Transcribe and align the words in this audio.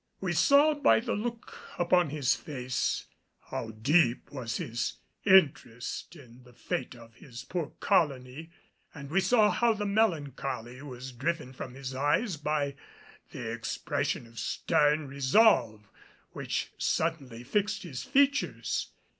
We 0.19 0.33
saw 0.33 0.73
by 0.73 0.99
the 0.99 1.13
look 1.13 1.55
upon 1.77 2.09
his 2.09 2.33
face 2.35 3.05
how 3.51 3.69
deep 3.69 4.31
was 4.31 4.57
his 4.57 4.93
interest 5.25 6.15
in 6.15 6.41
the 6.41 6.53
fate 6.53 6.95
of 6.95 7.13
his 7.13 7.43
poor 7.43 7.73
colony, 7.79 8.49
and 8.95 9.11
we 9.11 9.21
saw 9.21 9.51
how 9.51 9.73
the 9.73 9.85
melancholy 9.85 10.81
was 10.81 11.11
driven 11.11 11.53
from 11.53 11.75
his 11.75 11.93
eyes 11.93 12.35
by 12.35 12.77
the 13.29 13.51
expression 13.51 14.25
of 14.25 14.39
stern 14.39 15.07
resolve 15.07 15.87
which 16.31 16.71
suddenly 16.79 17.43
fixed 17.43 17.83
his 17.83 18.01
features. 18.01 18.87